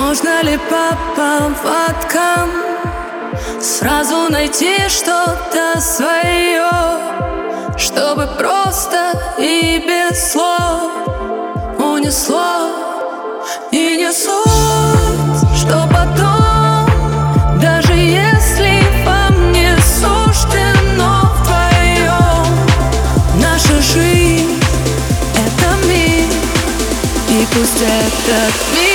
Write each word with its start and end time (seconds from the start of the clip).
Можно 0.00 0.42
ли 0.42 0.56
по 0.56 0.96
поводкам 1.14 2.50
Сразу 3.60 4.30
найти 4.30 4.88
что-то 4.88 5.78
свое 5.78 6.70
Чтобы 7.76 8.26
просто 8.38 9.12
и 9.38 9.84
без 9.86 10.32
слов 10.32 10.90
Унесло 11.78 12.70
и 13.70 13.98
не 13.98 14.10
суть 14.10 15.48
Что 15.54 15.86
потом, 15.92 17.60
даже 17.60 17.92
если 17.92 18.82
вам 19.04 19.52
не 19.52 19.76
суждено 19.82 21.30
вдвоем 21.36 22.46
Наша 23.36 23.74
жизнь— 23.82 24.62
это 25.34 25.86
мир 25.86 26.24
И 27.28 27.46
пусть 27.52 27.82
этот 27.82 28.54
миг 28.74 28.89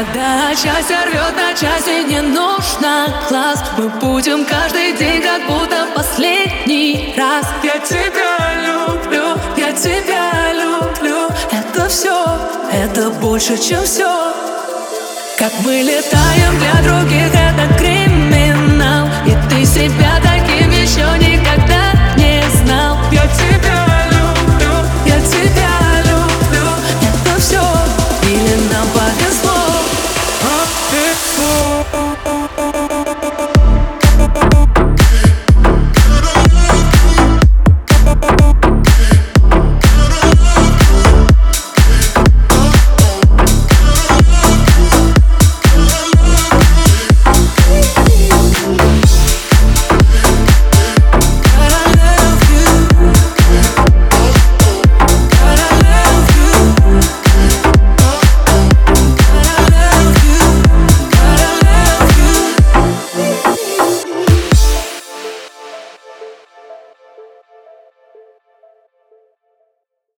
Когда 0.00 0.54
счастье 0.54 0.96
рвет 1.04 1.36
на 1.36 1.52
части 1.52 2.08
Не 2.08 2.22
нужно 2.22 3.14
глаз. 3.28 3.62
Мы 3.76 3.90
будем 4.00 4.46
каждый 4.46 4.96
день 4.96 5.20
Как 5.20 5.46
будто 5.46 5.88
последний 5.94 7.12
раз. 7.18 7.44
Я 7.62 7.78
тебя 7.80 8.38
люблю 8.64 9.36
Я 9.58 9.72
тебя 9.72 10.54
люблю. 10.54 11.28
Это 11.52 11.86
все 11.90 12.24
Это 12.72 13.10
больше, 13.10 13.58
чем 13.58 13.84
все 13.84 14.08
как 15.38 15.52
мы 15.64 15.80
летаем 15.80 16.58
для 16.58 16.82
других, 16.82 17.34
это 17.34 17.74
криминал 17.78 18.09